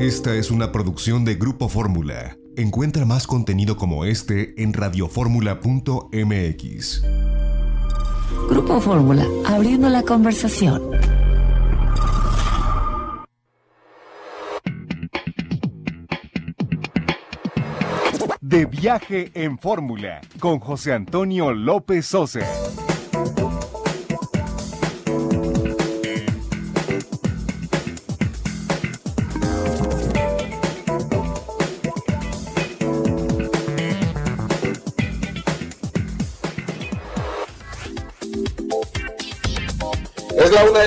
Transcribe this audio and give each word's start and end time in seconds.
Esta 0.00 0.34
es 0.34 0.50
una 0.50 0.72
producción 0.72 1.24
de 1.26 1.34
Grupo 1.34 1.68
Fórmula. 1.68 2.38
Encuentra 2.56 3.04
más 3.04 3.26
contenido 3.26 3.76
como 3.76 4.06
este 4.06 4.54
en 4.62 4.72
radioformula.mx. 4.72 7.02
Grupo 8.48 8.80
Fórmula, 8.80 9.26
abriendo 9.44 9.90
la 9.90 10.02
conversación. 10.02 10.92
De 18.40 18.64
viaje 18.64 19.30
en 19.34 19.58
Fórmula 19.58 20.22
con 20.38 20.60
José 20.60 20.94
Antonio 20.94 21.52
López 21.52 22.06
Sosa. 22.06 22.40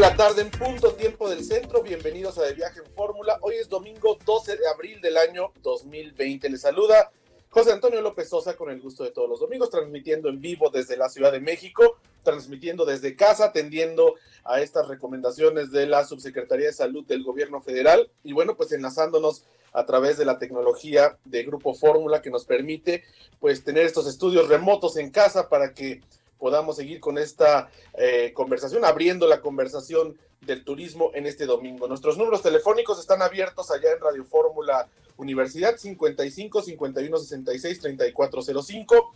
La 0.04 0.18
tarde 0.18 0.42
en 0.42 0.52
punto 0.52 0.96
tiempo 0.96 1.30
del 1.30 1.46
centro. 1.46 1.82
Bienvenidos 1.82 2.38
a 2.38 2.42
De 2.44 2.54
Viaje 2.54 2.82
en 2.86 2.92
Fórmula. 2.92 3.38
Hoy 3.40 3.56
es 3.56 3.70
domingo 3.70 4.18
12 4.26 4.58
de 4.58 4.68
abril 4.68 5.00
del 5.00 5.16
año 5.16 5.54
2020. 5.62 6.50
Les 6.50 6.60
saluda 6.60 7.10
José 7.50 7.72
Antonio 7.72 8.02
López 8.02 8.28
Sosa 8.28 8.58
con 8.58 8.70
el 8.70 8.82
gusto 8.82 9.06
de 9.06 9.12
todos 9.12 9.30
los 9.30 9.40
domingos, 9.40 9.70
transmitiendo 9.70 10.28
en 10.28 10.42
vivo 10.42 10.70
desde 10.70 10.98
la 10.98 11.08
Ciudad 11.08 11.32
de 11.32 11.40
México, 11.40 11.96
transmitiendo 12.22 12.84
desde 12.84 13.16
casa, 13.16 13.46
atendiendo 13.46 14.16
a 14.44 14.60
estas 14.60 14.90
recomendaciones 14.90 15.72
de 15.72 15.88
la 15.88 16.04
Subsecretaría 16.04 16.66
de 16.66 16.74
Salud 16.74 17.06
del 17.06 17.24
Gobierno 17.24 17.62
Federal 17.62 18.12
y 18.26 18.34
bueno, 18.34 18.58
pues 18.58 18.74
enlazándonos 18.74 19.46
a 19.72 19.86
través 19.86 20.18
de 20.18 20.26
la 20.26 20.38
tecnología 20.38 21.18
de 21.24 21.44
Grupo 21.44 21.76
Fórmula 21.76 22.22
que 22.22 22.30
nos 22.30 22.44
permite 22.44 23.06
pues 23.40 23.64
tener 23.64 23.86
estos 23.86 24.06
estudios 24.08 24.50
remotos 24.50 24.98
en 24.98 25.12
casa 25.12 25.48
para 25.48 25.74
que 25.74 26.02
podamos 26.44 26.76
seguir 26.76 27.00
con 27.00 27.18
esta 27.18 27.72
eh, 27.94 28.34
conversación, 28.34 28.84
abriendo 28.84 29.30
la 29.30 29.40
conversación 29.40 30.18
del 30.42 30.66
turismo 30.66 31.12
en 31.14 31.26
este 31.26 31.46
domingo. 31.46 31.88
Nuestros 31.88 32.18
números 32.18 32.42
telefónicos 32.42 33.00
están 33.00 33.22
abiertos 33.22 33.72
allá 33.72 33.94
en 33.94 34.02
Radio 34.02 34.26
Fórmula 34.26 34.90
Universidad 35.16 35.78
55 35.78 36.62
51 36.62 37.18
66 37.18 37.80
3405. 37.80 39.16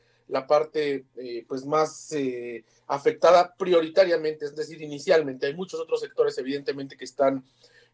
parte 0.48 1.04
eh, 1.16 1.44
pues 1.48 1.64
más 1.64 2.12
eh, 2.12 2.64
afectada 2.86 3.54
prioritariamente, 3.56 4.44
es 4.44 4.56
decir, 4.56 4.82
inicialmente. 4.82 5.46
Hay 5.46 5.54
muchos 5.54 5.80
otros 5.80 6.00
sectores, 6.00 6.36
evidentemente, 6.38 6.96
que 6.96 7.04
están 7.04 7.44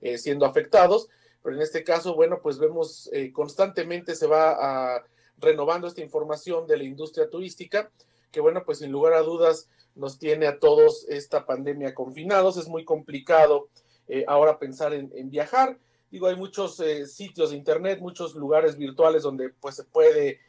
eh, 0.00 0.19
siendo 0.19 0.47
afectados, 0.47 1.09
pero 1.43 1.56
en 1.56 1.62
este 1.62 1.84
caso, 1.84 2.15
bueno, 2.15 2.41
pues 2.43 2.59
vemos 2.59 3.10
eh, 3.12 3.32
constantemente 3.32 4.15
se 4.15 4.27
va 4.27 4.97
a, 4.97 5.05
renovando 5.38 5.87
esta 5.87 6.00
información 6.00 6.66
de 6.66 6.77
la 6.77 6.84
industria 6.84 7.28
turística, 7.28 7.91
que 8.31 8.41
bueno, 8.41 8.65
pues 8.65 8.78
sin 8.78 8.91
lugar 8.91 9.12
a 9.15 9.22
dudas 9.22 9.69
nos 9.94 10.19
tiene 10.19 10.47
a 10.47 10.59
todos 10.59 11.06
esta 11.09 11.47
pandemia 11.47 11.94
confinados, 11.94 12.56
es 12.56 12.69
muy 12.69 12.84
complicado 12.84 13.69
eh, 14.09 14.25
ahora 14.27 14.59
pensar 14.59 14.93
en, 14.93 15.31
viajar. 15.31 15.78
Digo, 16.11 16.26
hay 16.28 16.37
muchos 16.37 16.81
sitios 17.06 17.50
de 17.50 17.56
internet, 17.56 18.00
muchos 18.00 18.34
lugares 18.34 18.76
virtuales 18.76 19.22
donde 19.22 19.50
pues 19.50 19.75
se 19.75 19.84
puede 19.84 20.41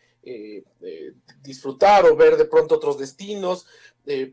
disfrutar 1.41 2.05
o 2.05 2.15
ver 2.15 2.35
de 2.35 2.45
pronto 2.45 2.75
otros 2.75 2.97
destinos 2.97 3.67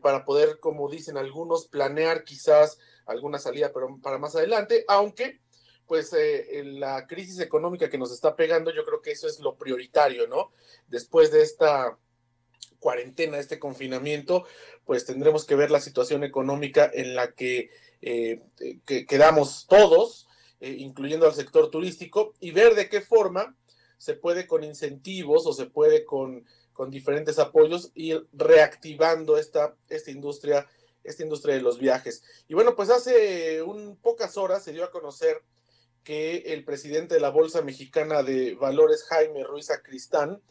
para 0.01 0.25
poder, 0.25 0.59
como 0.59 0.89
dicen 0.89 1.17
algunos, 1.17 1.67
planear 1.67 2.23
quizás 2.23 2.79
alguna 3.05 3.39
salida 3.39 3.71
pero 3.73 3.99
para 4.01 4.17
más 4.17 4.35
adelante, 4.35 4.85
aunque 4.87 5.39
pues 5.87 6.13
eh, 6.13 6.63
la 6.65 7.05
crisis 7.07 7.39
económica 7.39 7.89
que 7.89 7.97
nos 7.97 8.11
está 8.11 8.35
pegando, 8.35 8.73
yo 8.73 8.85
creo 8.85 9.01
que 9.01 9.11
eso 9.11 9.27
es 9.27 9.39
lo 9.39 9.55
prioritario, 9.57 10.27
¿no? 10.27 10.51
Después 10.87 11.31
de 11.31 11.41
esta 11.41 11.97
cuarentena, 12.79 13.37
este 13.37 13.59
confinamiento, 13.59 14.45
pues 14.85 15.05
tendremos 15.05 15.45
que 15.45 15.55
ver 15.55 15.71
la 15.71 15.79
situación 15.79 16.23
económica 16.23 16.89
en 16.93 17.15
la 17.15 17.33
que, 17.33 17.69
eh, 18.01 18.41
quedamos 18.85 19.67
todos, 19.67 20.27
eh, 20.59 20.75
incluyendo 20.79 21.25
al 21.25 21.33
sector 21.33 21.69
turístico, 21.69 22.33
y 22.39 22.51
ver 22.51 22.75
de 22.75 22.89
qué 22.89 23.01
forma 23.01 23.55
se 23.97 24.13
puede 24.15 24.47
con 24.47 24.63
incentivos 24.63 25.45
o 25.45 25.53
se 25.53 25.65
puede 25.65 26.05
con, 26.05 26.45
con 26.73 26.89
diferentes 26.89 27.39
apoyos 27.39 27.91
ir 27.95 28.27
reactivando 28.33 29.37
esta, 29.37 29.75
esta 29.89 30.11
industria 30.11 30.67
esta 31.03 31.23
industria 31.23 31.55
de 31.55 31.61
los 31.61 31.79
viajes. 31.79 32.23
Y 32.47 32.53
bueno, 32.53 32.75
pues 32.75 32.89
hace 32.89 33.61
un 33.61 33.97
pocas 33.97 34.37
horas 34.37 34.63
se 34.63 34.71
dio 34.71 34.83
a 34.83 34.91
conocer 34.91 35.41
que 36.03 36.37
el 36.53 36.63
presidente 36.63 37.15
de 37.15 37.21
la 37.21 37.29
Bolsa 37.29 37.61
Mexicana 37.61 38.23
de 38.23 38.55
Valores, 38.55 39.03
Jaime 39.03 39.43
Ruiz 39.43 39.69
Acristán, 39.69 40.41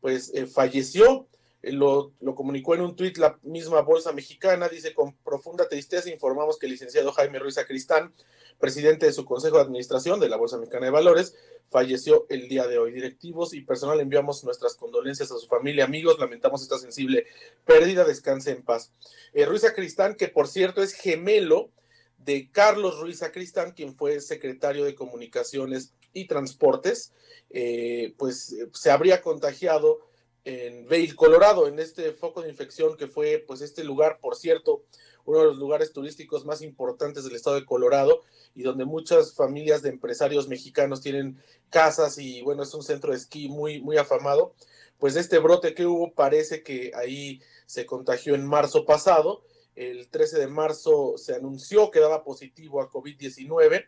pues 0.00 0.32
eh, 0.34 0.46
falleció. 0.46 1.28
Eh, 1.62 1.72
lo, 1.72 2.12
lo, 2.20 2.34
comunicó 2.34 2.74
en 2.74 2.82
un 2.82 2.96
tuit 2.96 3.16
la 3.18 3.38
misma 3.42 3.80
Bolsa 3.82 4.12
Mexicana. 4.12 4.68
Dice, 4.68 4.94
con 4.94 5.16
profunda 5.18 5.68
tristeza 5.68 6.10
informamos 6.10 6.58
que 6.58 6.66
el 6.66 6.72
licenciado 6.72 7.12
Jaime 7.12 7.38
Ruiz 7.38 7.58
Acristán 7.58 8.12
presidente 8.58 9.06
de 9.06 9.12
su 9.12 9.24
Consejo 9.24 9.56
de 9.56 9.62
Administración 9.62 10.20
de 10.20 10.28
la 10.28 10.36
Bolsa 10.36 10.58
Mexicana 10.58 10.86
de 10.86 10.92
Valores, 10.92 11.34
falleció 11.68 12.26
el 12.28 12.48
día 12.48 12.66
de 12.66 12.78
hoy. 12.78 12.92
Directivos 12.92 13.54
y 13.54 13.60
personal 13.60 14.00
enviamos 14.00 14.44
nuestras 14.44 14.74
condolencias 14.76 15.30
a 15.32 15.38
su 15.38 15.46
familia, 15.46 15.84
amigos, 15.84 16.18
lamentamos 16.18 16.62
esta 16.62 16.78
sensible 16.78 17.26
pérdida, 17.64 18.04
descanse 18.04 18.52
en 18.52 18.62
paz. 18.62 18.92
Eh, 19.32 19.44
Ruiz 19.44 19.64
Acristán, 19.64 20.14
que 20.14 20.28
por 20.28 20.48
cierto 20.48 20.82
es 20.82 20.92
gemelo 20.94 21.70
de 22.18 22.50
Carlos 22.50 23.00
Ruiz 23.00 23.22
Acristán, 23.22 23.72
quien 23.72 23.94
fue 23.94 24.20
secretario 24.20 24.84
de 24.84 24.94
Comunicaciones 24.94 25.92
y 26.12 26.26
Transportes, 26.26 27.12
eh, 27.50 28.14
pues 28.18 28.56
se 28.72 28.90
habría 28.90 29.22
contagiado 29.22 30.05
en 30.46 30.86
Vail, 30.88 31.16
Colorado, 31.16 31.66
en 31.66 31.80
este 31.80 32.12
foco 32.12 32.40
de 32.40 32.48
infección 32.48 32.96
que 32.96 33.08
fue, 33.08 33.44
pues 33.44 33.62
este 33.62 33.82
lugar, 33.82 34.20
por 34.20 34.36
cierto, 34.36 34.84
uno 35.24 35.40
de 35.40 35.44
los 35.46 35.56
lugares 35.58 35.92
turísticos 35.92 36.44
más 36.44 36.62
importantes 36.62 37.24
del 37.24 37.34
estado 37.34 37.56
de 37.56 37.64
Colorado 37.64 38.22
y 38.54 38.62
donde 38.62 38.84
muchas 38.84 39.34
familias 39.34 39.82
de 39.82 39.88
empresarios 39.88 40.46
mexicanos 40.46 41.00
tienen 41.00 41.42
casas 41.68 42.18
y 42.18 42.42
bueno, 42.42 42.62
es 42.62 42.72
un 42.74 42.84
centro 42.84 43.10
de 43.10 43.18
esquí 43.18 43.48
muy, 43.48 43.82
muy 43.82 43.96
afamado. 43.96 44.54
Pues 45.00 45.16
este 45.16 45.40
brote 45.40 45.74
que 45.74 45.84
hubo 45.84 46.14
parece 46.14 46.62
que 46.62 46.92
ahí 46.94 47.42
se 47.66 47.84
contagió 47.84 48.36
en 48.36 48.46
marzo 48.46 48.86
pasado. 48.86 49.42
El 49.74 50.08
13 50.08 50.38
de 50.38 50.46
marzo 50.46 51.18
se 51.18 51.34
anunció 51.34 51.90
que 51.90 51.98
daba 51.98 52.22
positivo 52.22 52.80
a 52.80 52.88
COVID-19. 52.88 53.84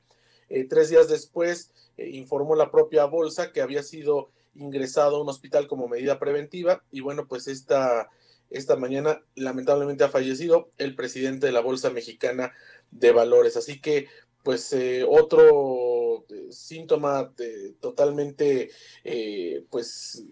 Eh, 0.49 0.65
tres 0.65 0.89
días 0.89 1.09
después 1.09 1.71
eh, 1.97 2.09
informó 2.09 2.57
la 2.57 2.73
propia 2.73 3.05
bolsa 3.05 3.53
que 3.53 3.61
había 3.61 3.85
sido 3.85 4.31
ingresado 4.59 5.17
a 5.17 5.23
un 5.23 5.29
hospital 5.29 5.67
como 5.67 5.89
medida 5.89 6.19
preventiva 6.19 6.83
y 6.91 7.01
bueno, 7.01 7.27
pues 7.27 7.49
esta 7.49 8.09
esta 8.51 8.77
mañana 8.77 9.23
lamentablemente 9.35 10.05
ha 10.05 10.09
fallecido 10.09 10.71
el 10.79 10.95
presidente 10.95 11.47
de 11.47 11.53
la 11.53 11.61
Bolsa 11.61 11.91
Mexicana 11.91 12.53
de 12.91 13.13
Valores. 13.13 13.57
Así 13.57 13.81
que, 13.81 14.07
pues, 14.43 14.73
eh, 14.73 15.05
otro 15.07 16.25
eh, 16.31 16.49
síntoma 16.51 17.33
totalmente, 17.81 18.71
eh, 19.05 19.65
pues, 19.71 20.25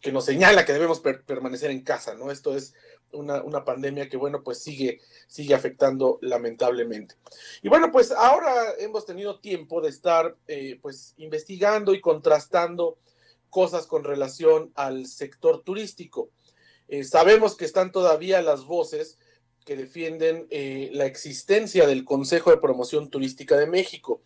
que 0.00 0.12
nos 0.12 0.24
señala 0.24 0.64
que 0.64 0.72
debemos 0.72 1.00
permanecer 1.00 1.70
en 1.70 1.82
casa, 1.82 2.14
¿no? 2.14 2.30
Esto 2.30 2.56
es 2.56 2.74
una, 3.12 3.42
una, 3.42 3.64
pandemia 3.64 4.08
que, 4.08 4.16
bueno, 4.16 4.42
pues 4.42 4.58
sigue, 4.58 5.00
sigue 5.28 5.54
afectando 5.54 6.18
lamentablemente. 6.22 7.14
Y 7.62 7.68
bueno, 7.68 7.92
pues 7.92 8.10
ahora 8.10 8.52
hemos 8.78 9.06
tenido 9.06 9.38
tiempo 9.40 9.80
de 9.80 9.90
estar, 9.90 10.36
eh, 10.48 10.78
pues, 10.82 11.14
investigando 11.18 11.94
y 11.94 12.00
contrastando 12.00 12.98
cosas 13.52 13.86
con 13.86 14.02
relación 14.02 14.72
al 14.76 15.04
sector 15.04 15.62
turístico. 15.62 16.30
Eh, 16.88 17.04
sabemos 17.04 17.54
que 17.54 17.66
están 17.66 17.92
todavía 17.92 18.40
las 18.40 18.64
voces 18.64 19.18
que 19.66 19.76
defienden 19.76 20.46
eh, 20.48 20.88
la 20.94 21.04
existencia 21.04 21.86
del 21.86 22.06
Consejo 22.06 22.50
de 22.50 22.56
Promoción 22.56 23.10
Turística 23.10 23.58
de 23.58 23.66
México. 23.66 24.22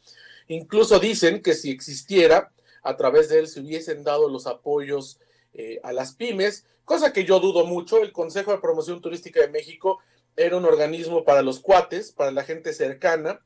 Incluso 0.47 1.01
dicen 1.01 1.43
que 1.43 1.55
si 1.55 1.73
existiera, 1.73 2.53
a 2.85 2.97
través 2.97 3.29
de 3.29 3.41
él 3.41 3.49
se 3.49 3.59
hubiesen 3.59 4.05
dado 4.05 4.29
los 4.29 4.47
apoyos 4.47 5.19
eh, 5.55 5.81
a 5.83 5.93
las 5.93 6.15
pymes, 6.15 6.65
cosa 6.85 7.13
que 7.13 7.25
yo 7.25 7.41
dudo 7.41 7.67
mucho. 7.67 7.99
El 7.99 8.13
Consejo 8.13 8.53
de 8.53 8.59
Promoción 8.59 9.01
Turística 9.01 9.41
de 9.41 9.49
México 9.49 9.99
era 10.37 10.57
un 10.57 10.67
organismo 10.67 11.25
para 11.25 11.43
los 11.43 11.59
cuates, 11.59 12.13
para 12.13 12.31
la 12.31 12.45
gente 12.45 12.73
cercana, 12.73 13.41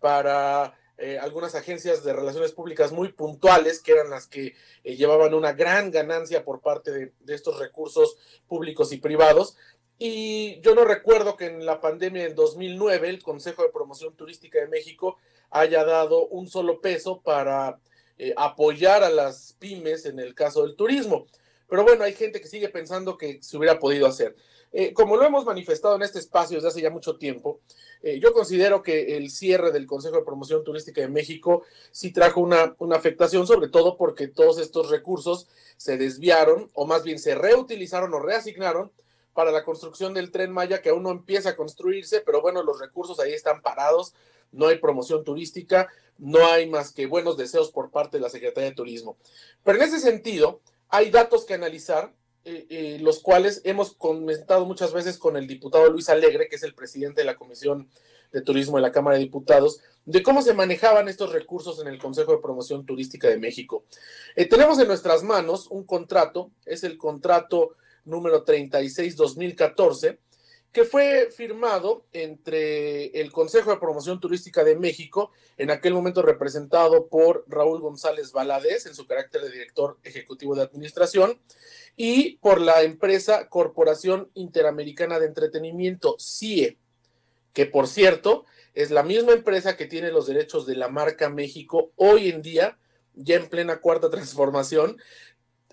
para 0.00 0.78
eh, 0.98 1.18
algunas 1.18 1.54
agencias 1.54 2.04
de 2.04 2.12
relaciones 2.12 2.52
públicas 2.52 2.92
muy 2.92 3.12
puntuales, 3.12 3.80
que 3.80 3.92
eran 3.92 4.10
las 4.10 4.26
que 4.26 4.54
llevaban 4.82 5.34
una 5.34 5.52
gran 5.52 5.90
ganancia 5.90 6.44
por 6.44 6.60
parte 6.60 6.90
de, 6.90 7.12
de, 7.20 7.34
estos 7.34 7.58
recursos 7.58 8.16
públicos 8.46 8.92
y 8.92 8.98
privados. 8.98 9.56
Y 9.98 10.60
yo 10.60 10.74
no 10.74 10.84
recuerdo 10.84 11.36
que 11.36 11.46
en 11.46 11.64
la 11.64 11.80
pandemia 11.80 12.24
del 12.24 12.34
2009 12.34 13.08
el 13.08 13.22
Consejo 13.22 13.62
de 13.62 13.70
Promoción 13.70 14.14
Turística 14.14 14.58
de 14.58 14.68
México 14.68 15.16
haya 15.50 15.84
dado 15.84 16.26
un 16.26 16.48
solo 16.48 16.80
peso 16.80 17.20
para 17.22 17.78
eh, 18.18 18.32
apoyar 18.36 19.04
a 19.04 19.10
las 19.10 19.54
pymes 19.58 20.06
en 20.06 20.18
el 20.18 20.34
caso 20.34 20.62
del 20.66 20.74
turismo. 20.74 21.26
Pero 21.68 21.82
bueno, 21.84 22.04
hay 22.04 22.14
gente 22.14 22.40
que 22.40 22.48
sigue 22.48 22.68
pensando 22.68 23.16
que 23.16 23.42
se 23.42 23.56
hubiera 23.56 23.78
podido 23.78 24.06
hacer. 24.06 24.36
Eh, 24.72 24.92
como 24.92 25.16
lo 25.16 25.24
hemos 25.24 25.44
manifestado 25.44 25.96
en 25.96 26.02
este 26.02 26.18
espacio 26.18 26.56
desde 26.56 26.68
hace 26.68 26.80
ya 26.80 26.90
mucho 26.90 27.16
tiempo, 27.16 27.60
eh, 28.02 28.18
yo 28.20 28.32
considero 28.32 28.82
que 28.82 29.16
el 29.16 29.30
cierre 29.30 29.72
del 29.72 29.86
Consejo 29.86 30.16
de 30.16 30.24
Promoción 30.24 30.64
Turística 30.64 31.00
de 31.00 31.08
México 31.08 31.62
sí 31.92 32.12
trajo 32.12 32.40
una, 32.40 32.74
una 32.78 32.96
afectación, 32.96 33.46
sobre 33.46 33.68
todo 33.68 33.96
porque 33.96 34.28
todos 34.28 34.58
estos 34.58 34.90
recursos 34.90 35.48
se 35.76 35.96
desviaron 35.96 36.70
o 36.74 36.86
más 36.86 37.04
bien 37.04 37.18
se 37.18 37.34
reutilizaron 37.34 38.12
o 38.12 38.20
reasignaron 38.20 38.92
para 39.32 39.50
la 39.50 39.64
construcción 39.64 40.14
del 40.14 40.30
tren 40.30 40.50
Maya 40.50 40.82
que 40.82 40.88
aún 40.88 41.02
no 41.02 41.10
empieza 41.10 41.50
a 41.50 41.56
construirse, 41.56 42.20
pero 42.20 42.40
bueno, 42.40 42.62
los 42.62 42.80
recursos 42.80 43.20
ahí 43.20 43.32
están 43.32 43.60
parados, 43.60 44.14
no 44.50 44.68
hay 44.68 44.78
promoción 44.78 45.24
turística, 45.24 45.88
no 46.18 46.46
hay 46.46 46.68
más 46.68 46.92
que 46.92 47.06
buenos 47.06 47.36
deseos 47.36 47.70
por 47.70 47.90
parte 47.90 48.16
de 48.16 48.22
la 48.22 48.30
Secretaría 48.30 48.70
de 48.70 48.76
Turismo. 48.76 49.16
Pero 49.62 49.78
en 49.78 49.84
ese 49.84 50.00
sentido, 50.00 50.60
hay 50.88 51.10
datos 51.10 51.44
que 51.44 51.54
analizar, 51.54 52.14
eh, 52.44 52.66
eh, 52.70 52.98
los 53.00 53.20
cuales 53.20 53.60
hemos 53.64 53.94
comentado 53.94 54.66
muchas 54.66 54.92
veces 54.92 55.18
con 55.18 55.36
el 55.36 55.46
diputado 55.46 55.90
Luis 55.90 56.08
Alegre, 56.08 56.48
que 56.48 56.56
es 56.56 56.62
el 56.62 56.74
presidente 56.74 57.22
de 57.22 57.26
la 57.26 57.36
Comisión 57.36 57.88
de 58.32 58.40
Turismo 58.40 58.76
de 58.76 58.82
la 58.82 58.92
Cámara 58.92 59.16
de 59.16 59.24
Diputados, 59.24 59.80
de 60.04 60.22
cómo 60.22 60.42
se 60.42 60.54
manejaban 60.54 61.08
estos 61.08 61.32
recursos 61.32 61.80
en 61.80 61.88
el 61.88 61.98
Consejo 61.98 62.32
de 62.32 62.42
Promoción 62.42 62.86
Turística 62.86 63.28
de 63.28 63.38
México. 63.38 63.84
Eh, 64.36 64.46
tenemos 64.46 64.78
en 64.78 64.88
nuestras 64.88 65.22
manos 65.22 65.66
un 65.68 65.84
contrato, 65.84 66.50
es 66.64 66.84
el 66.84 66.96
contrato 66.96 67.76
número 68.04 68.44
36-2014, 68.44 70.18
que 70.76 70.84
fue 70.84 71.30
firmado 71.34 72.04
entre 72.12 73.06
el 73.18 73.32
Consejo 73.32 73.70
de 73.70 73.78
Promoción 73.78 74.20
Turística 74.20 74.62
de 74.62 74.76
México, 74.76 75.32
en 75.56 75.70
aquel 75.70 75.94
momento 75.94 76.20
representado 76.20 77.06
por 77.06 77.46
Raúl 77.48 77.80
González 77.80 78.30
Valadez 78.32 78.84
en 78.84 78.94
su 78.94 79.06
carácter 79.06 79.40
de 79.40 79.52
director 79.52 79.96
ejecutivo 80.02 80.54
de 80.54 80.60
administración, 80.60 81.40
y 81.96 82.36
por 82.42 82.60
la 82.60 82.82
empresa 82.82 83.48
Corporación 83.48 84.30
Interamericana 84.34 85.18
de 85.18 85.24
Entretenimiento, 85.24 86.16
CIE, 86.20 86.76
que 87.54 87.64
por 87.64 87.88
cierto 87.88 88.44
es 88.74 88.90
la 88.90 89.02
misma 89.02 89.32
empresa 89.32 89.78
que 89.78 89.86
tiene 89.86 90.12
los 90.12 90.26
derechos 90.26 90.66
de 90.66 90.76
la 90.76 90.88
marca 90.88 91.30
México 91.30 91.92
hoy 91.96 92.28
en 92.28 92.42
día, 92.42 92.76
ya 93.14 93.36
en 93.36 93.48
plena 93.48 93.80
cuarta 93.80 94.10
transformación, 94.10 94.98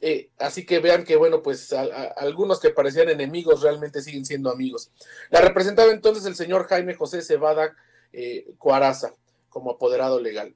eh, 0.01 0.31
así 0.38 0.66
que 0.66 0.80
vean 0.80 1.06
que, 1.06 1.16
bueno, 1.16 1.42
pues 1.42 1.72
algunos 1.72 2.60
que 2.60 2.72
parecían 2.72 3.07
enemigos 3.07 3.62
realmente 3.62 4.01
siguen 4.01 4.25
siendo 4.25 4.51
amigos. 4.51 4.92
La 5.30 5.40
representaba 5.40 5.94
entonces 5.94 6.25
el 6.25 6.36
señor 6.36 6.68
Jaime 6.68 6.94
José 6.94 7.22
Cebada 7.22 7.74
eh, 8.12 8.51
Cuaraza 8.57 9.13
como 9.48 9.72
apoderado 9.72 10.19
legal. 10.19 10.56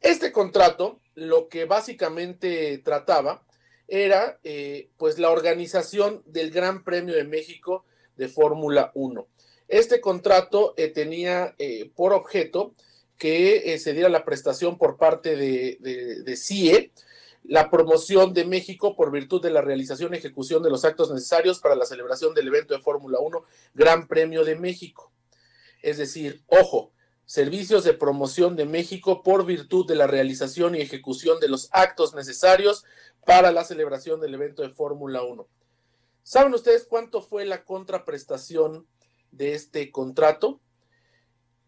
Este 0.00 0.30
contrato 0.30 1.00
lo 1.16 1.48
que 1.48 1.64
básicamente 1.64 2.78
trataba 2.78 3.44
era 3.88 4.38
eh, 4.44 4.90
pues 4.96 5.18
la 5.18 5.30
organización 5.30 6.22
del 6.26 6.52
Gran 6.52 6.84
Premio 6.84 7.16
de 7.16 7.24
México 7.24 7.84
de 8.16 8.28
Fórmula 8.28 8.92
1. 8.94 9.26
Este 9.66 10.00
contrato 10.00 10.74
tenía 10.94 11.56
por 11.96 12.12
objeto 12.12 12.74
que 13.18 13.76
se 13.78 13.92
diera 13.92 14.08
la 14.08 14.24
prestación 14.24 14.78
por 14.78 14.98
parte 14.98 15.34
de 15.34 16.36
CIE, 16.36 16.92
la 17.44 17.70
promoción 17.70 18.32
de 18.32 18.44
México 18.44 18.96
por 18.96 19.10
virtud 19.10 19.42
de 19.42 19.50
la 19.50 19.60
realización 19.60 20.14
y 20.14 20.16
ejecución 20.16 20.62
de 20.62 20.70
los 20.70 20.84
actos 20.84 21.12
necesarios 21.12 21.60
para 21.60 21.74
la 21.76 21.84
celebración 21.84 22.34
del 22.34 22.48
evento 22.48 22.74
de 22.74 22.80
Fórmula 22.80 23.18
1 23.20 23.44
Gran 23.74 24.08
Premio 24.08 24.44
de 24.44 24.56
México. 24.56 25.12
Es 25.82 25.98
decir, 25.98 26.42
ojo, 26.46 26.92
servicios 27.26 27.84
de 27.84 27.92
promoción 27.92 28.56
de 28.56 28.64
México 28.64 29.22
por 29.22 29.44
virtud 29.44 29.86
de 29.86 29.94
la 29.94 30.06
realización 30.06 30.74
y 30.74 30.80
ejecución 30.80 31.38
de 31.38 31.48
los 31.48 31.68
actos 31.72 32.14
necesarios 32.14 32.84
para 33.26 33.52
la 33.52 33.64
celebración 33.64 34.20
del 34.20 34.34
evento 34.34 34.62
de 34.62 34.70
Fórmula 34.70 35.22
1. 35.22 35.46
¿Saben 36.22 36.54
ustedes 36.54 36.86
cuánto 36.88 37.20
fue 37.20 37.44
la 37.44 37.64
contraprestación 37.64 38.86
de 39.30 39.52
este 39.52 39.92
contrato? 39.92 40.60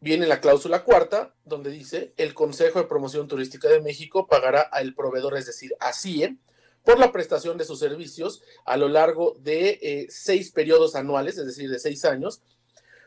Viene 0.00 0.26
la 0.26 0.40
cláusula 0.40 0.84
cuarta, 0.84 1.34
donde 1.44 1.70
dice, 1.70 2.12
el 2.16 2.34
Consejo 2.34 2.78
de 2.78 2.86
Promoción 2.86 3.28
Turística 3.28 3.68
de 3.68 3.80
México 3.80 4.26
pagará 4.26 4.60
al 4.60 4.94
proveedor, 4.94 5.36
es 5.36 5.46
decir, 5.46 5.74
a 5.80 5.92
CIE, 5.92 6.36
por 6.84 6.98
la 6.98 7.10
prestación 7.10 7.58
de 7.58 7.64
sus 7.64 7.80
servicios 7.80 8.42
a 8.64 8.76
lo 8.76 8.88
largo 8.88 9.36
de 9.40 9.80
eh, 9.82 10.06
seis 10.08 10.52
periodos 10.52 10.94
anuales, 10.94 11.36
es 11.38 11.46
decir, 11.46 11.68
de 11.68 11.80
seis 11.80 12.04
años, 12.04 12.42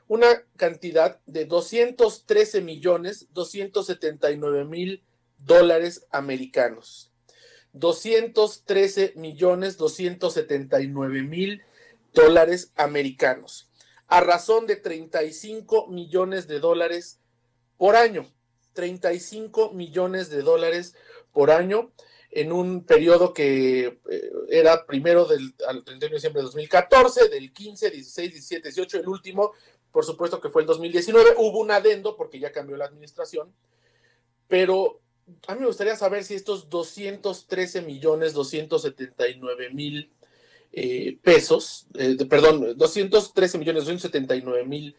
una 0.07 0.43
cantidad 0.57 1.19
de 1.27 1.45
213 1.45 2.61
millones 2.61 3.27
279 3.33 4.65
mil 4.65 5.03
dólares 5.37 6.05
americanos. 6.11 7.11
213 7.73 9.13
millones 9.15 9.77
279 9.77 11.21
mil 11.21 11.61
dólares 12.13 12.73
americanos 12.75 13.68
a 14.09 14.21
razón 14.21 14.65
de 14.65 14.75
35 14.75 15.87
millones 15.87 16.47
de 16.47 16.59
dólares 16.59 17.19
por 17.77 17.95
año. 17.95 18.27
35 18.73 19.71
millones 19.71 20.29
de 20.29 20.41
dólares 20.41 20.95
por 21.31 21.51
año 21.51 21.91
en 22.31 22.51
un 22.51 22.83
periodo 22.85 23.33
que 23.33 23.99
eh, 24.09 24.31
era 24.49 24.85
primero 24.85 25.25
del 25.25 25.53
al 25.67 25.83
31 25.83 26.09
de 26.09 26.15
diciembre 26.15 26.41
de 26.41 26.45
2014, 26.45 27.29
del 27.29 27.53
15, 27.53 27.89
16, 27.89 28.31
17, 28.31 28.69
18, 28.69 28.99
el 28.99 29.07
último, 29.07 29.53
por 29.91 30.05
supuesto 30.05 30.39
que 30.41 30.49
fue 30.49 30.61
el 30.61 30.67
2019. 30.67 31.35
Hubo 31.37 31.59
un 31.59 31.71
adendo 31.71 32.15
porque 32.15 32.39
ya 32.39 32.51
cambió 32.51 32.77
la 32.77 32.85
administración, 32.85 33.53
pero 34.47 35.01
a 35.47 35.53
mí 35.53 35.61
me 35.61 35.67
gustaría 35.67 35.95
saber 35.95 36.23
si 36.23 36.33
estos 36.33 36.69
213 36.69 37.81
millones 37.83 38.33
279 38.33 39.69
mil 39.71 40.11
eh, 40.71 41.17
pesos, 41.23 41.87
eh, 41.95 42.15
perdón, 42.29 42.77
213 42.77 43.57
millones, 43.57 43.85
279 43.85 44.65
mil 44.65 44.95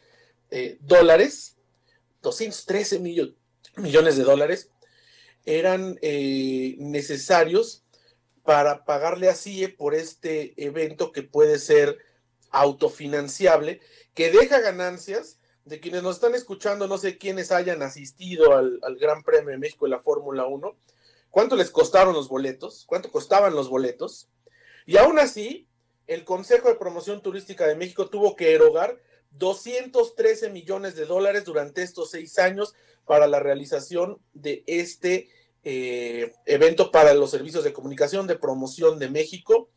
eh, 0.50 0.78
dólares, 0.80 1.56
213 2.22 2.98
millones 3.76 4.16
de 4.16 4.24
dólares 4.24 4.70
eran 5.46 5.96
necesarios 6.02 7.82
para 8.42 8.84
pagarle 8.84 9.30
a 9.30 9.34
CIE 9.34 9.68
por 9.70 9.94
este 9.94 10.52
evento 10.62 11.12
que 11.12 11.22
puede 11.22 11.58
ser 11.58 11.98
autofinanciable, 12.50 13.80
que 14.12 14.30
deja 14.30 14.60
ganancias 14.60 15.38
de 15.64 15.80
quienes 15.80 16.02
nos 16.02 16.16
están 16.16 16.34
escuchando, 16.34 16.88
no 16.88 16.98
sé 16.98 17.16
quiénes 17.16 17.52
hayan 17.52 17.82
asistido 17.82 18.54
al, 18.54 18.80
al 18.82 18.96
Gran 18.96 19.22
Premio 19.22 19.50
de 19.50 19.58
México 19.58 19.86
de 19.86 19.92
la 19.92 20.00
Fórmula 20.00 20.44
1, 20.44 20.76
cuánto 21.30 21.56
les 21.56 21.70
costaron 21.70 22.12
los 22.12 22.28
boletos, 22.28 22.84
cuánto 22.86 23.10
costaban 23.10 23.54
los 23.54 23.70
boletos, 23.70 24.28
y 24.90 24.96
aún 24.96 25.20
así, 25.20 25.68
el 26.08 26.24
Consejo 26.24 26.68
de 26.68 26.74
Promoción 26.74 27.22
Turística 27.22 27.64
de 27.64 27.76
México 27.76 28.10
tuvo 28.10 28.34
que 28.34 28.54
erogar 28.54 28.98
213 29.38 30.50
millones 30.50 30.96
de 30.96 31.06
dólares 31.06 31.44
durante 31.44 31.84
estos 31.84 32.10
seis 32.10 32.40
años 32.40 32.74
para 33.06 33.28
la 33.28 33.38
realización 33.38 34.18
de 34.34 34.64
este 34.66 35.28
eh, 35.62 36.32
evento 36.44 36.90
para 36.90 37.14
los 37.14 37.30
servicios 37.30 37.62
de 37.62 37.72
comunicación 37.72 38.26
de 38.26 38.36
promoción 38.36 38.98
de 38.98 39.08
México. 39.08 39.70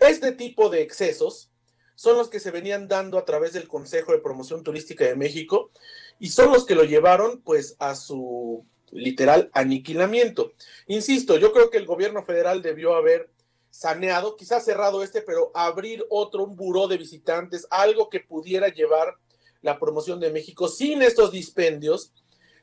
Este 0.00 0.32
tipo 0.32 0.68
de 0.68 0.82
excesos 0.82 1.52
son 1.94 2.16
los 2.16 2.28
que 2.28 2.40
se 2.40 2.50
venían 2.50 2.88
dando 2.88 3.18
a 3.18 3.24
través 3.24 3.52
del 3.52 3.68
Consejo 3.68 4.10
de 4.10 4.18
Promoción 4.18 4.64
Turística 4.64 5.04
de 5.04 5.14
México 5.14 5.70
y 6.18 6.30
son 6.30 6.50
los 6.50 6.66
que 6.66 6.74
lo 6.74 6.82
llevaron 6.82 7.40
pues 7.42 7.76
a 7.78 7.94
su 7.94 8.66
literal 8.90 9.48
aniquilamiento. 9.52 10.54
Insisto, 10.88 11.38
yo 11.38 11.52
creo 11.52 11.70
que 11.70 11.78
el 11.78 11.86
gobierno 11.86 12.24
federal 12.24 12.62
debió 12.62 12.96
haber 12.96 13.30
saneado, 13.70 14.36
quizás 14.36 14.64
cerrado 14.64 15.02
este, 15.02 15.22
pero 15.22 15.50
abrir 15.54 16.04
otro, 16.10 16.44
un 16.44 16.56
buró 16.56 16.88
de 16.88 16.98
visitantes, 16.98 17.66
algo 17.70 18.10
que 18.10 18.20
pudiera 18.20 18.68
llevar 18.68 19.16
la 19.62 19.78
promoción 19.78 20.20
de 20.20 20.30
México 20.30 20.68
sin 20.68 21.02
estos 21.02 21.30
dispendios, 21.30 22.12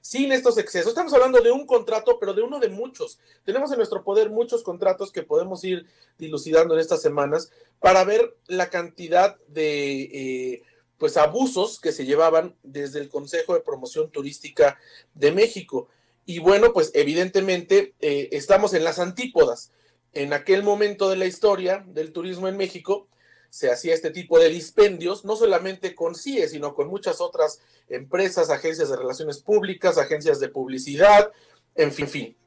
sin 0.01 0.31
estos 0.31 0.57
excesos. 0.57 0.89
Estamos 0.89 1.13
hablando 1.13 1.41
de 1.41 1.51
un 1.51 1.65
contrato, 1.65 2.17
pero 2.19 2.33
de 2.33 2.41
uno 2.41 2.59
de 2.59 2.69
muchos. 2.69 3.19
Tenemos 3.43 3.71
en 3.71 3.77
nuestro 3.77 4.03
poder 4.03 4.29
muchos 4.29 4.63
contratos 4.63 5.11
que 5.11 5.23
podemos 5.23 5.63
ir 5.63 5.85
dilucidando 6.17 6.73
en 6.73 6.79
estas 6.79 7.01
semanas 7.01 7.51
para 7.79 8.03
ver 8.03 8.35
la 8.47 8.69
cantidad 8.69 9.37
de 9.47 10.01
eh, 10.03 10.63
pues 10.97 11.17
abusos 11.17 11.79
que 11.79 11.91
se 11.91 12.05
llevaban 12.05 12.55
desde 12.63 12.99
el 12.99 13.09
Consejo 13.09 13.53
de 13.53 13.61
Promoción 13.61 14.09
Turística 14.09 14.79
de 15.13 15.31
México. 15.31 15.89
Y 16.25 16.39
bueno, 16.39 16.73
pues 16.73 16.91
evidentemente 16.93 17.93
eh, 17.99 18.29
estamos 18.31 18.73
en 18.73 18.83
las 18.83 18.99
antípodas. 18.99 19.71
En 20.17 20.33
aquel 20.33 20.63
momento 20.63 21.11
de 21.11 21.15
la 21.15 21.27
historia 21.27 21.85
del 21.89 22.11
turismo 22.11 22.47
en 22.47 22.57
México, 22.57 23.07
se 23.51 23.69
hacía 23.69 23.93
este 23.93 24.09
tipo 24.09 24.39
de 24.39 24.49
dispendios, 24.49 25.23
no 25.25 25.35
solamente 25.35 25.93
con 25.93 26.15
CIE, 26.15 26.47
sino 26.47 26.73
con 26.73 26.87
muchas 26.87 27.21
otras 27.21 27.59
empresas, 27.87 28.49
agencias 28.49 28.89
de 28.89 28.95
relaciones 28.95 29.37
públicas, 29.37 29.99
agencias 29.99 30.39
de 30.39 30.49
publicidad, 30.49 31.31
en 31.75 31.91
fin, 31.91 32.07
fin. 32.07 32.37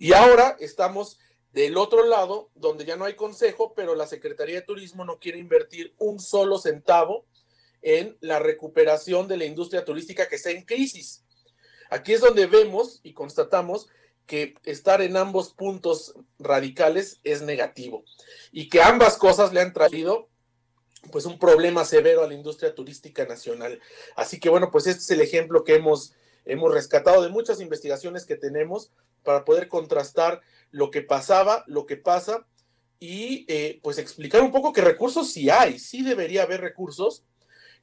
Y 0.00 0.14
ahora 0.14 0.56
estamos 0.58 1.20
del 1.52 1.76
otro 1.76 2.04
lado, 2.04 2.50
donde 2.56 2.84
ya 2.84 2.96
no 2.96 3.04
hay 3.04 3.14
consejo, 3.14 3.72
pero 3.76 3.94
la 3.94 4.08
Secretaría 4.08 4.56
de 4.56 4.66
Turismo 4.66 5.04
no 5.04 5.20
quiere 5.20 5.38
invertir 5.38 5.94
un 5.98 6.18
solo 6.18 6.58
centavo 6.58 7.24
en 7.82 8.16
la 8.20 8.40
recuperación 8.40 9.28
de 9.28 9.36
la 9.36 9.44
industria 9.44 9.84
turística 9.84 10.28
que 10.28 10.34
está 10.34 10.50
en 10.50 10.64
crisis. 10.64 11.22
Aquí 11.88 12.14
es 12.14 12.20
donde 12.20 12.48
vemos 12.48 12.98
y 13.04 13.12
constatamos 13.12 13.86
que 14.26 14.54
estar 14.64 15.02
en 15.02 15.16
ambos 15.16 15.52
puntos 15.52 16.14
radicales 16.38 17.20
es 17.24 17.42
negativo 17.42 18.04
y 18.52 18.68
que 18.68 18.82
ambas 18.82 19.16
cosas 19.16 19.52
le 19.52 19.60
han 19.60 19.72
traído 19.72 20.28
pues 21.12 21.24
un 21.24 21.38
problema 21.38 21.84
severo 21.84 22.24
a 22.24 22.28
la 22.28 22.34
industria 22.34 22.74
turística 22.74 23.24
nacional. 23.26 23.80
Así 24.16 24.40
que 24.40 24.48
bueno, 24.48 24.70
pues 24.70 24.86
este 24.86 25.02
es 25.02 25.10
el 25.10 25.20
ejemplo 25.20 25.64
que 25.64 25.76
hemos, 25.76 26.14
hemos 26.44 26.72
rescatado 26.72 27.22
de 27.22 27.28
muchas 27.28 27.60
investigaciones 27.60 28.26
que 28.26 28.36
tenemos 28.36 28.90
para 29.22 29.44
poder 29.44 29.68
contrastar 29.68 30.40
lo 30.70 30.90
que 30.90 31.02
pasaba, 31.02 31.64
lo 31.66 31.86
que 31.86 31.96
pasa 31.96 32.46
y 32.98 33.44
eh, 33.48 33.80
pues 33.82 33.98
explicar 33.98 34.42
un 34.42 34.52
poco 34.52 34.72
qué 34.72 34.80
recursos 34.80 35.30
sí 35.30 35.50
hay, 35.50 35.78
sí 35.78 36.02
debería 36.02 36.42
haber 36.42 36.60
recursos 36.60 37.24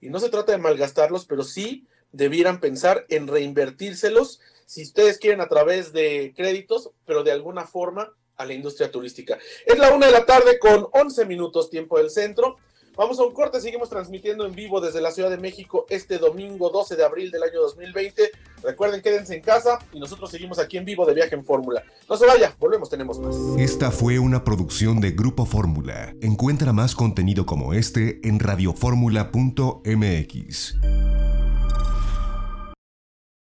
y 0.01 0.09
no 0.09 0.19
se 0.19 0.29
trata 0.29 0.51
de 0.51 0.57
malgastarlos, 0.57 1.25
pero 1.25 1.43
sí 1.43 1.87
debieran 2.11 2.59
pensar 2.59 3.05
en 3.09 3.27
reinvertírselos 3.27 4.41
si 4.73 4.81
ustedes 4.81 5.19
quieren 5.19 5.39
a 5.39 5.47
través 5.47 5.93
de 5.93 6.33
créditos, 6.35 6.89
pero 7.05 7.23
de 7.23 7.31
alguna 7.31 7.65
forma 7.65 8.11
a 8.37 8.45
la 8.45 8.53
industria 8.53 8.91
turística. 8.91 9.37
Es 9.67 9.77
la 9.77 9.93
una 9.93 10.07
de 10.07 10.13
la 10.13 10.25
tarde 10.25 10.57
con 10.57 10.87
11 10.91 11.25
minutos 11.25 11.69
tiempo 11.69 11.99
del 11.99 12.09
centro. 12.09 12.55
Vamos 12.97 13.19
a 13.19 13.23
un 13.23 13.33
corte, 13.33 13.61
seguimos 13.61 13.89
transmitiendo 13.89 14.47
en 14.47 14.55
vivo 14.55 14.81
desde 14.81 14.99
la 14.99 15.11
Ciudad 15.11 15.29
de 15.29 15.37
México 15.37 15.85
este 15.89 16.17
domingo 16.17 16.71
12 16.71 16.95
de 16.95 17.03
abril 17.03 17.29
del 17.29 17.43
año 17.43 17.61
2020. 17.61 18.31
Recuerden, 18.63 19.03
quédense 19.03 19.35
en 19.35 19.41
casa 19.41 19.77
y 19.91 19.99
nosotros 19.99 20.31
seguimos 20.31 20.57
aquí 20.57 20.77
en 20.77 20.85
vivo 20.85 21.05
de 21.05 21.13
viaje 21.13 21.35
en 21.35 21.45
Fórmula. 21.45 21.83
No 22.09 22.17
se 22.17 22.25
vaya, 22.25 22.55
volvemos, 22.59 22.89
tenemos 22.89 23.19
más. 23.19 23.35
Esta 23.59 23.91
fue 23.91 24.17
una 24.17 24.43
producción 24.43 25.01
de 25.01 25.11
Grupo 25.11 25.45
Fórmula. 25.45 26.15
Encuentra 26.21 26.73
más 26.73 26.95
contenido 26.95 27.45
como 27.45 27.75
este 27.75 28.27
en 28.27 28.39
radioformula.mx. 28.39 30.77